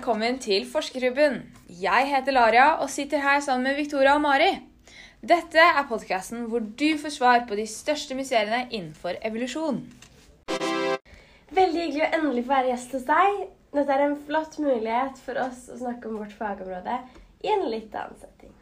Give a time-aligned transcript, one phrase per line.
[0.00, 1.34] velkommen til Forskerklubben.
[1.68, 4.48] Jeg heter Laria og sitter her sammen med Victoria og Mari.
[5.20, 9.82] Dette er podkasten hvor du får svar på de største mysteriene innenfor evolusjon.
[11.52, 13.42] Veldig hyggelig å endelig få være gjest hos deg.
[13.76, 16.96] Dette er en flott mulighet for oss å snakke om vårt fagområde
[17.44, 18.54] i en litt annen setting.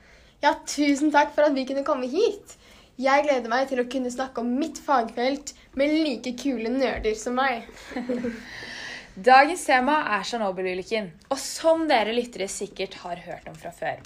[0.42, 2.56] Ja, tusen takk for at vi kunne komme hit.
[2.98, 7.38] Jeg gleder meg til å kunne snakke om mitt fagfelt med like kule nerder som
[7.38, 7.70] meg.
[9.18, 13.98] Dagens tema er Tsjernobyl-ulykken, og som dere lyttere sikkert har hørt om fra før.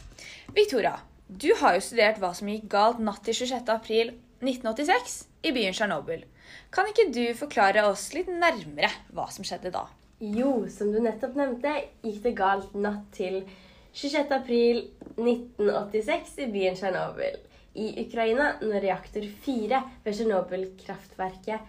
[0.57, 0.95] Victoria,
[1.29, 3.69] du har jo studert hva som gikk galt natt til 26.
[3.75, 6.23] april 1986 i byen Tsjernobyl.
[6.73, 9.84] Kan ikke du forklare oss litt nærmere hva som skjedde da?
[10.23, 11.75] Jo, som du nettopp nevnte,
[12.06, 13.42] gikk det galt natt til
[13.92, 14.33] 26.
[14.39, 14.81] april
[15.19, 17.36] 1986 i byen Tsjernobyl
[17.84, 21.61] i Ukraina når reaktor 4 ved Tsjernobyl-kraftverket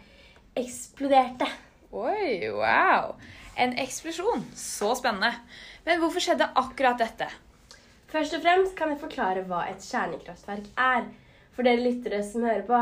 [0.63, 1.51] eksploderte.
[1.93, 3.13] Oi, wow!
[3.55, 4.45] En eksplosjon.
[4.55, 5.33] Så spennende.
[5.85, 7.27] Men hvorfor skjedde akkurat dette?
[8.13, 11.07] Først og fremst kan jeg forklare hva et kjernekraftverk er.
[11.53, 12.81] For dere lyttere som hører på.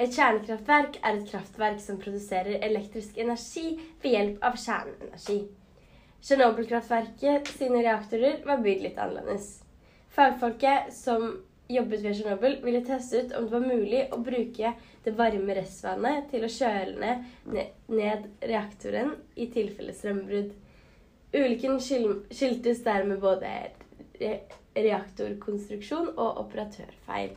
[0.00, 5.40] Et kjernekraftverk er et kraftverk som produserer elektrisk energi ved hjelp av kjerneenergi.
[6.20, 9.50] Tsjernobyl-kraftverket sine reaktorer var bygd litt annerledes.
[10.16, 11.30] Fagfolket som
[11.74, 14.72] jobbet ved Tsjernobyl, ville teste ut om det var mulig å bruke
[15.04, 17.12] det varme restvannet til å kjøle
[17.90, 20.50] ned reaktoren i tilfelle strømbrudd.
[21.30, 23.52] Ulykken skyldtes dermed både
[24.74, 27.36] reaktorkonstruksjon og operatørfeil.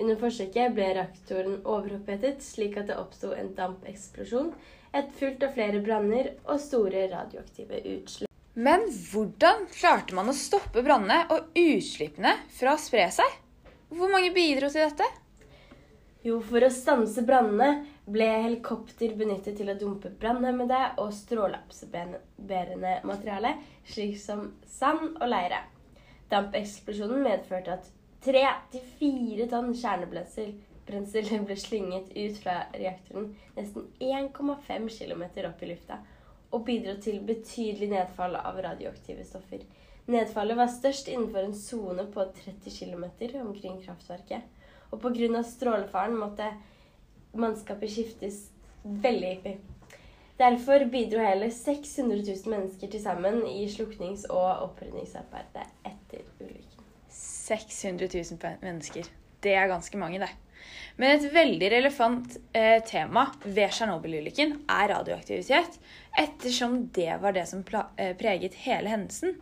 [0.00, 4.54] Under forsøket ble reaktoren overopphetet, slik at det oppsto en dampeksplosjon,
[4.96, 8.28] et fullt av flere branner og store radioaktive utslipp.
[8.54, 13.36] Men hvordan klarte man å stoppe brannene og utslippene fra å spre seg?
[13.90, 15.06] Hvor mange bidro til dette?
[16.22, 23.54] Jo, for å stanse brannene ble helikopter benyttet til å dumpe brannhemmede og stråleabsorberende materiale,
[23.88, 25.62] slik som sand og leire.
[26.30, 27.88] Dampeksplosjonen medførte at
[28.22, 30.54] tre til fire tonn kjernebrensel
[31.48, 35.98] ble slynget ut fra reaktoren nesten 1,5 km opp i lufta,
[36.54, 39.64] og bidro til betydelig nedfall av radioaktive stoffer.
[40.06, 43.04] Nedfallet var størst innenfor en sone på 30 km
[43.42, 44.42] omkring kraftverket.
[44.90, 45.42] Og pga.
[45.42, 46.48] strålefaren måtte
[47.32, 48.48] mannskapet skiftes
[48.82, 49.58] veldig hyppig.
[50.40, 56.86] Derfor bidro hele 600 000 mennesker til sammen i sluknings- og opprydningsarbeidet etter ulykken.
[57.10, 59.10] 600 000 mennesker.
[59.42, 60.30] Det er ganske mange, det.
[60.96, 65.78] Men et veldig relevant eh, tema ved Tsjernobyl-ulykken er radioaktivitet,
[66.18, 67.62] ettersom det var det som
[67.96, 69.36] eh, preget hele hendelsen.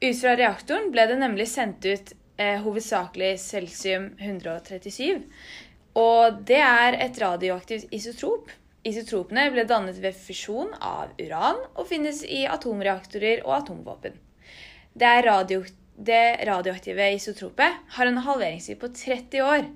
[0.00, 5.20] Ut fra reaktoren ble det nemlig sendt ut eh, hovedsakelig celsium-137.
[6.00, 8.48] Og det er et radioaktivt isotrop.
[8.86, 14.16] Isotropene ble dannet ved fusjon av uran og finnes i atomreaktorer og atomvåpen.
[14.96, 15.60] Det, radio,
[16.00, 19.68] det radioaktive isotropet har en halveringstid på 30 år.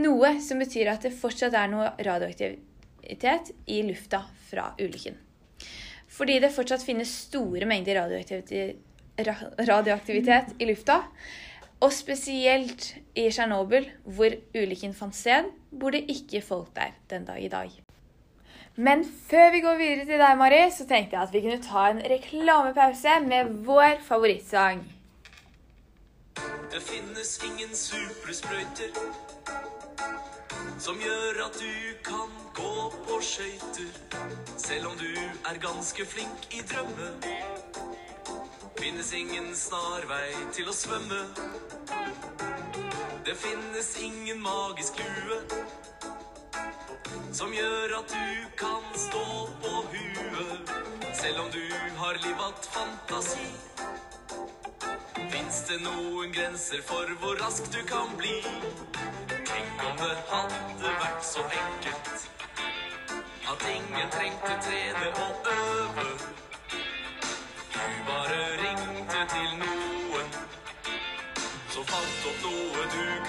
[0.00, 5.20] Noe som betyr at det fortsatt er noe radioaktivitet i lufta fra ulykken.
[6.10, 8.86] Fordi det fortsatt finnes store mengder radioaktivitet
[9.26, 11.02] radioaktivitet i lufta.
[11.80, 17.40] Og spesielt i Tsjernobyl, hvor ulykken fant sted, bor det ikke folk der den dag
[17.40, 17.70] i dag.
[18.76, 21.88] Men før vi går videre til deg, Mari, så tenkte jeg at vi kunne ta
[21.90, 24.84] en reklamepause med vår favorittsang.
[26.70, 28.94] Det finnes ingen supersprøyter
[30.80, 31.72] som gjør at du
[32.04, 33.90] kan gå på skøyter,
[34.56, 35.10] selv om du
[35.50, 37.10] er ganske flink i drømme
[38.80, 41.18] finnes ingen snarvei til å svømme.
[43.26, 45.40] Det finnes ingen magisk lue
[47.36, 49.24] som gjør at du kan stå
[49.60, 50.72] på huet,
[51.12, 51.60] selv om du
[52.00, 53.50] har livat fantasi.
[55.34, 58.38] Fins det noen grenser for hvor rask du kan bli?
[59.28, 62.28] Tenk om det hadde vært så enkelt
[63.52, 65.49] at ingen trengte trene og øve.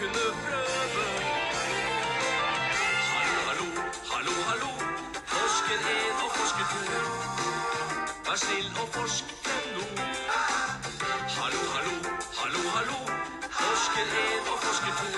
[0.01, 1.03] Kunne prøve.
[3.13, 3.68] Hallo, hallo,
[4.12, 4.69] hallo, hallo.
[5.33, 6.80] Forsker én og forsker to.
[8.27, 9.83] Vær snill og forsk frem nå.
[11.36, 11.94] Hallo, hallo,
[12.39, 12.98] hallo, hallo.
[13.59, 15.09] Forsker én og forsker to.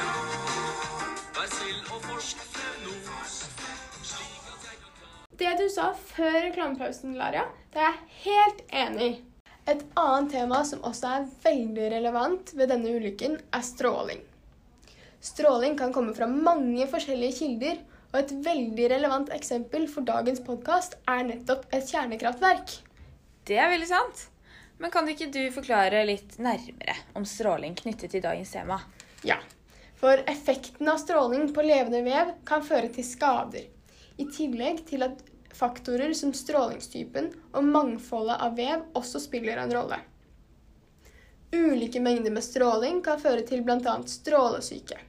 [1.37, 2.97] Vær snill og forsk frem nå.
[5.43, 9.15] Det du sa før reklamepausen, Laria, det er jeg helt enig i.
[9.71, 14.19] Et annet tema som også er veldig relevant ved denne ulykken, er stråling.
[15.23, 17.77] Stråling kan komme fra mange forskjellige kilder,
[18.11, 22.73] og et veldig relevant eksempel for dagens podkast er nettopp et kjernekraftverk.
[23.47, 24.25] Det er veldig sant.
[24.83, 28.81] Men kan ikke du forklare litt nærmere om stråling knyttet til dagens tema?
[29.23, 29.37] Ja,
[29.95, 33.69] for effekten av stråling på levende vev kan føre til skader.
[34.19, 35.23] I tillegg til at
[35.55, 40.01] faktorer som strålingstypen og mangfoldet av vev også spiller en rolle.
[41.55, 43.95] Ulike mengder med stråling kan føre til bl.a.
[44.09, 44.99] strålesyke.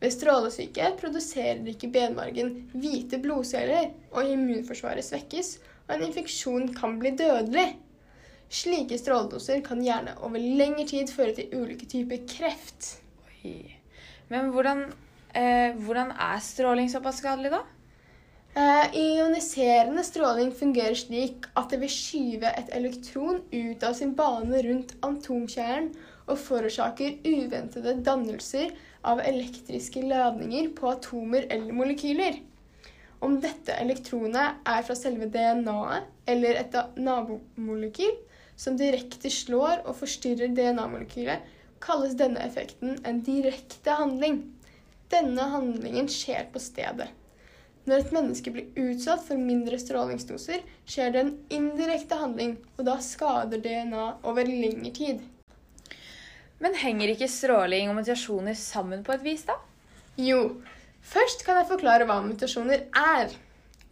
[0.00, 5.56] Ved strålesyke produserer ikke benmargen hvite blodceller, og immunforsvaret svekkes,
[5.86, 7.70] og en infeksjon kan bli dødelig.
[8.52, 12.98] Slike stråledoser kan gjerne over lengre tid føre til ulike typer kreft.
[13.40, 13.72] Oi.
[14.28, 14.84] Men hvordan,
[15.34, 17.62] eh, hvordan er stråling såpass skadelig, da?
[18.56, 24.62] Eh, ioniserende stråling fungerer slik at det vil skyve et elektron ut av sin bane
[24.64, 25.90] rundt atomkjernen
[26.26, 28.72] og forårsaker uventede dannelser
[29.06, 32.40] av elektriske ladninger på atomer eller molekyler.
[33.24, 38.16] Om dette elektronet er fra selve DNA-et eller et nabomolekyl
[38.60, 41.44] som direkte slår og forstyrrer DNA-molekylet,
[41.84, 44.42] kalles denne effekten en direkte handling.
[45.12, 47.08] Denne handlingen skjer på stedet.
[47.86, 52.96] Når et menneske blir utsatt for mindre strålingsdoser, skjer det en indirekte handling, og da
[53.04, 55.20] skader DNA over lengre tid.
[56.62, 59.58] Men henger ikke stråling og mutasjoner sammen på et vis, da?
[60.16, 60.62] Jo,
[61.04, 63.34] først kan jeg forklare hva mutasjoner er.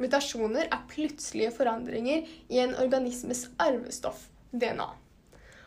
[0.00, 4.88] Mutasjoner er plutselige forandringer i en organismes arvestoff, DNA.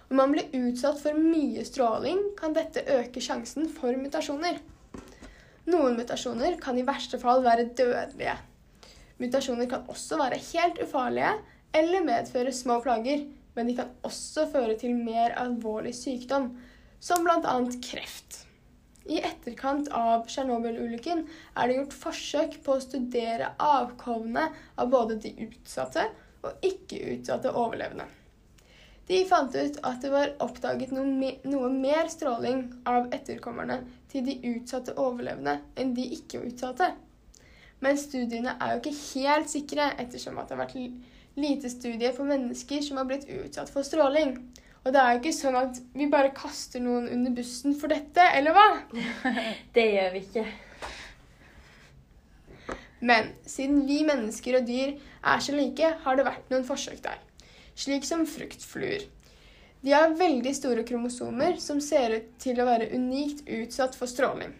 [0.07, 4.59] Om man blir utsatt for mye stråling, kan dette øke sjansen for mutasjoner.
[5.67, 8.37] Noen mutasjoner kan i verste fall være dødelige.
[9.19, 11.33] Mutasjoner kan også være helt ufarlige
[11.75, 13.25] eller medføre små plager,
[13.57, 16.53] men de kan også føre til mer alvorlig sykdom,
[16.99, 17.55] som bl.a.
[17.83, 18.43] kreft.
[19.07, 21.23] I etterkant av Tsjernobyl-ulykken
[21.55, 26.03] er det gjort forsøk på å studere avkovene av både de utsatte
[26.43, 28.07] og ikke-utsatte overlevende.
[29.07, 33.79] De fant ut at det var oppdaget noe, noe mer stråling av etterkommerne
[34.11, 36.91] til de utsatte overlevende enn de ikke-utsatte.
[37.79, 42.25] Men studiene er jo ikke helt sikre, ettersom at det har vært lite studier på
[42.27, 44.35] mennesker som har blitt utsatt for stråling.
[44.87, 48.23] Og det er jo ikke sånn at vi bare kaster noen under bussen for dette,
[48.37, 48.67] eller hva?
[49.75, 50.43] Det gjør vi ikke.
[53.03, 54.93] Men siden vi mennesker og dyr
[55.27, 57.19] er så like, har det vært noen forsøk der.
[57.75, 59.03] Slik som fruktfluer.
[59.83, 64.55] De har veldig store kromosomer som ser ut til å være unikt utsatt for stråling.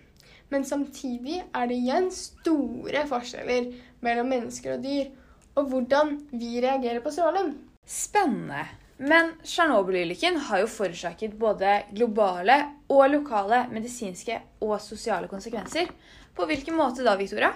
[0.52, 3.72] Men samtidig er det igjen store forskjeller
[4.04, 5.08] mellom mennesker og dyr,
[5.56, 7.56] og hvordan vi reagerer på stråling.
[7.88, 8.68] Spennende.
[8.98, 12.56] Men Tsjernobyl-ulykken har jo forårsaket både globale
[12.90, 15.92] og lokale medisinske og sosiale konsekvenser.
[16.34, 17.52] På hvilken måte da, Victoria?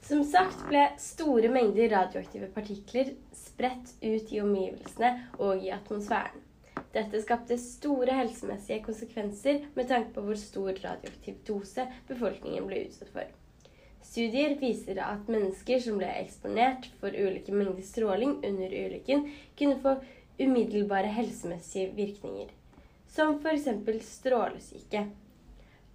[0.00, 6.44] Som sagt ble store mengder radioaktive partikler spredt ut i omgivelsene og i atmosfæren.
[6.94, 13.12] Dette skapte store helsemessige konsekvenser med tanke på hvor stor radioaktiv dose befolkningen ble utsatt
[13.12, 13.28] for.
[14.08, 19.26] Studier viser at mennesker som ble eksponert for ulike mengder stråling under ulykken,
[19.58, 19.98] kunne få
[20.38, 22.50] umiddelbare helsemessige virkninger,
[23.08, 23.68] som f.eks.
[24.06, 25.06] strålesyke.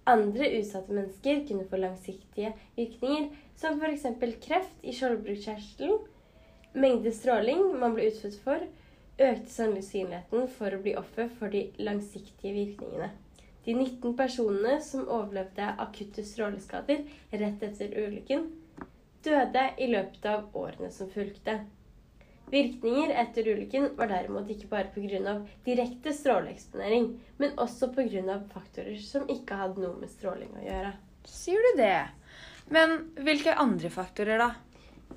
[0.04, 4.06] Andre utsatte mennesker kunne få langsiktige virkninger, som f.eks.
[4.46, 5.98] kreft i skjoldbruskkjertelen.
[6.74, 8.64] Mengde stråling man ble utsatt for,
[9.14, 13.12] økte sannsynligheten for å bli offer for de langsiktige virkningene.
[13.64, 18.50] De 19 personene som overlevde akutte stråleskader rett etter ulykken,
[19.24, 21.62] døde i løpet av årene som fulgte.
[22.54, 25.40] Virkninger etter ulykken var derimot ikke bare pga.
[25.66, 27.08] direkte stråleeksponering,
[27.38, 28.38] men også pga.
[28.52, 30.92] faktorer som ikke hadde noe med stråling å gjøre.
[31.26, 32.04] Sier du det?
[32.70, 32.94] Men
[33.26, 34.52] hvilke andre faktorer, da?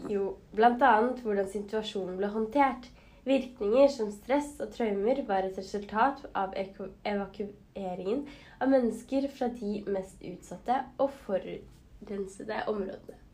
[0.10, 0.94] Jo, bl.a.
[1.24, 2.90] hvordan situasjonen ble håndtert.
[3.28, 8.26] Virkninger som stress og traumer var et resultat av evakueringen
[8.64, 13.27] av mennesker fra de mest utsatte og forurensede områdene.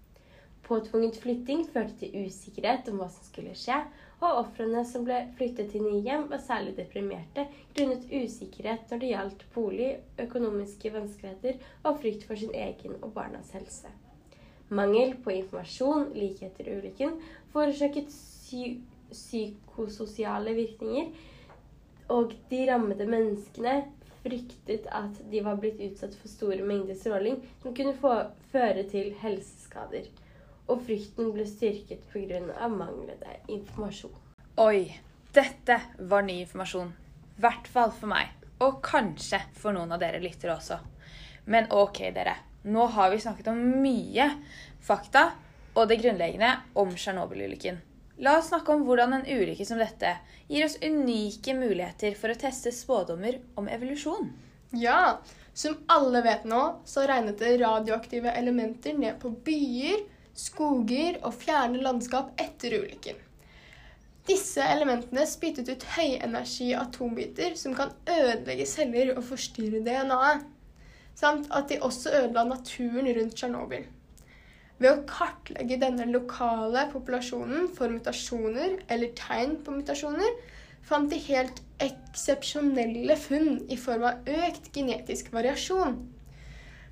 [0.64, 3.82] Påtvunget flytting førte til usikkerhet om hva som skulle skje,
[4.24, 7.44] og ofrene som ble flyttet til nye hjem, var særlig deprimerte
[7.76, 9.90] grunnet usikkerhet når det gjaldt bolig,
[10.24, 13.92] økonomiske vanskeligheter og frykt for sin egen og barnas helse.
[14.72, 17.18] Mangel på informasjon like etter ulykken
[17.52, 18.78] forårsaket sy
[19.14, 21.12] psykososiale virkninger,
[22.10, 23.76] og de rammede menneskene
[24.24, 30.08] fryktet at de var blitt utsatt for store mengder stråling som kunne føre til helseskader.
[30.68, 32.68] Og frykten ble styrket pga.
[32.68, 34.16] manglende informasjon.
[34.64, 34.94] Oi,
[35.34, 36.94] dette var ny informasjon.
[37.38, 38.30] I hvert fall for meg.
[38.62, 40.78] Og kanskje for noen av dere lyttere også.
[41.46, 42.36] Men ok, dere.
[42.64, 44.30] Nå har vi snakket om mye
[44.80, 45.32] fakta
[45.74, 47.82] og det grunnleggende om Tsjernobyl-ulykken.
[48.24, 50.12] La oss snakke om hvordan en ulykke som dette
[50.48, 54.30] gir oss unike muligheter for å teste spådommer om evolusjon.
[54.78, 55.18] Ja,
[55.54, 60.06] som alle vet nå, så regnet det radioaktive elementer ned på byer,
[60.38, 63.20] skoger og fjerne landskap etter ulykken.
[64.28, 70.46] Disse elementene spyttet ut høyenergi atombiter som kan ødelegge celler og forstyrre DNA-et,
[71.20, 73.84] samt at de også ødela naturen rundt Tsjernobyl.
[74.80, 80.40] Ved å kartlegge denne lokale populasjonen for mutasjoner eller tegn på mutasjoner,
[80.84, 86.00] fant de helt eksepsjonelle funn i form av økt genetisk variasjon.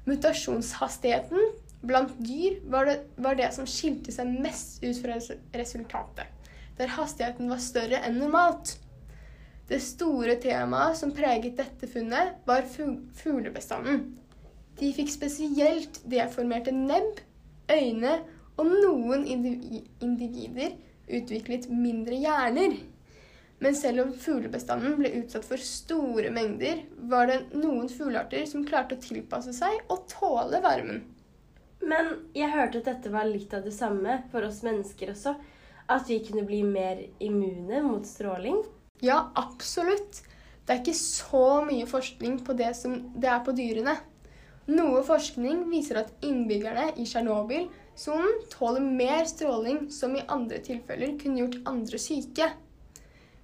[0.08, 5.18] Mutasjonshastigheten blant dyr var det, var det som skilte seg mest ut fra
[5.58, 6.28] resultatet,
[6.78, 8.76] der hastigheten var større enn normalt.
[9.72, 14.04] Det store temaet som preget dette funnet, var fuglebestanden.
[14.80, 17.22] De fikk spesielt deformerte nebb,
[17.72, 18.18] øyne
[18.60, 20.74] og noen individer
[21.12, 22.76] utviklet mindre hjerner.
[23.62, 28.98] Men selv om fuglebestanden ble utsatt for store mengder, var det noen fuglearter som klarte
[28.98, 31.04] å tilpasse seg og tåle varmen.
[31.82, 35.36] Men jeg hørte at dette var litt av det samme for oss mennesker også.
[35.92, 38.62] At vi kunne bli mer immune mot stråling.
[39.02, 40.22] Ja, absolutt.
[40.62, 43.98] Det er ikke så mye forskning på det som det er på dyrene.
[44.72, 51.42] Noe forskning viser at innbyggerne i Tsjernobyl-sonen tåler mer stråling som i andre tilfeller kunne
[51.42, 52.52] gjort andre syke.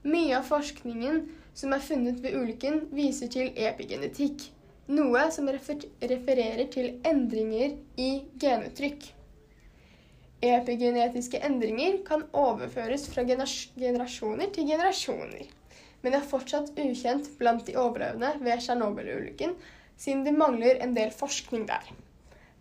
[0.07, 1.23] Mye av forskningen
[1.57, 4.45] som er funnet ved ulykken, viser til epigenetikk,
[4.87, 9.11] noe som refer refererer til endringer i genuttrykk.
[10.47, 15.47] Epigenetiske endringer kan overføres fra gener- generasjoner til generasjoner,
[16.03, 19.55] men er fortsatt ukjent blant de overlevende ved Tsjernobyl-ulykken,
[19.97, 21.89] siden det mangler en del forskning der.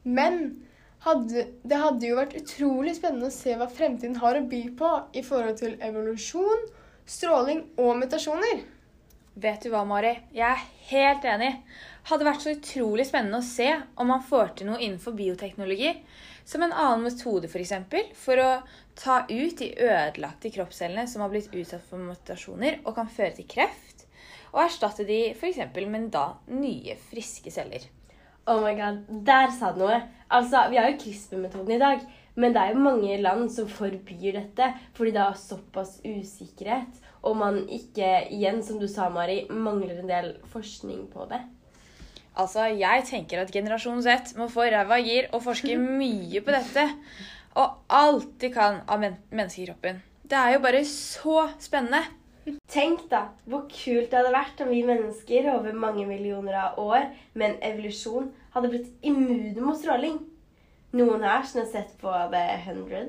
[0.04, 0.64] Men
[1.04, 4.92] hadde, det hadde jo vært utrolig spennende å se hva fremtiden har å by på
[5.12, 6.64] i forhold til evolusjon,
[7.06, 8.64] stråling og mutasjoner.
[9.36, 10.14] Vet du hva, Mari?
[10.32, 11.52] Jeg er helt enig.
[12.06, 13.66] Hadde vært så utrolig spennende å se
[13.98, 15.90] om man får til noe innenfor bioteknologi.
[16.46, 17.52] Som en annen metode, f.eks.
[17.56, 18.50] For, eksempel, for å
[18.94, 23.48] ta ut de ødelagte kroppscellene som har blitt utsatt for mutasjoner og kan føre til
[23.50, 24.06] kreft.
[24.52, 25.58] Og erstatte de f.eks.
[25.90, 27.88] med da nye, friske celler.
[28.46, 29.98] Oh my god, Der sa du noe.
[30.30, 32.06] Altså, Vi har jo CRISPR-metoden i dag,
[32.38, 37.34] men det er jo mange land som forbyr dette fordi det har såpass usikkerhet, og
[37.42, 41.42] man ikke, igjen som du sa, Mari, mangler en del forskning på det.
[42.36, 46.52] Altså, Jeg tenker at generasjon Z må få ræva i gir og forske mye på
[46.52, 46.84] dette.
[47.56, 50.02] Og alt de kan av men menneskekroppen.
[50.26, 52.02] Det er jo bare så spennende.
[52.70, 57.08] Tenk da, hvor kult det hadde vært om vi mennesker over mange millioner av år
[57.34, 60.20] med en evolusjon hadde blitt immune mot stråling.
[60.96, 63.08] Noen her som har sett på The 100.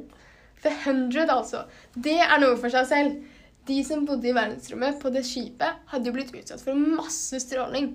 [0.63, 1.65] The 100, altså.
[1.93, 3.19] Det er noe for seg selv.
[3.67, 7.91] De som bodde i verdensrommet på det skipet, hadde jo blitt utsatt for masse stråling.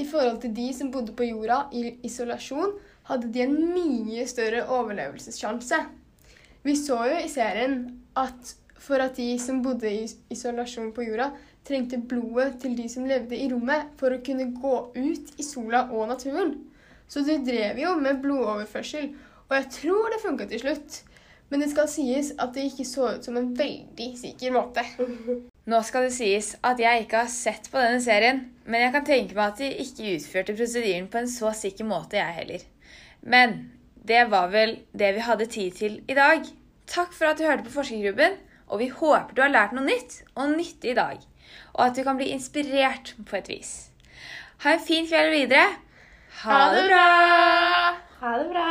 [0.00, 2.72] I forhold til de som bodde på jorda i isolasjon,
[3.10, 5.80] hadde de en mye større overlevelsessjanse.
[6.64, 7.82] Vi så jo i serien
[8.16, 11.30] at for at de som bodde i isolasjon på jorda,
[11.68, 15.84] trengte blodet til de som levde i rommet for å kunne gå ut i sola
[15.92, 16.54] og naturen.
[17.10, 19.10] Så de drev jo med blodoverførsel,
[19.50, 21.00] og jeg tror det funka til slutt.
[21.50, 24.84] Men det skal sies at det ikke så ut som en veldig sikker måte.
[25.70, 29.06] Nå skal det sies at jeg ikke har sett på denne serien, men jeg kan
[29.06, 32.64] tenke meg at de ikke utførte prosedyren på en så sikker måte, jeg heller.
[33.20, 33.58] Men
[34.06, 36.46] det var vel det vi hadde tid til i dag.
[36.90, 38.38] Takk for at du hørte på Forskergruppen,
[38.70, 41.22] og vi håper du har lært noe nytt og nyttig i dag,
[41.74, 43.72] og at du kan bli inspirert på et vis.
[44.62, 45.66] Ha en fin kveld videre.
[46.44, 47.06] Ha det bra!
[48.20, 48.68] Ha det bra!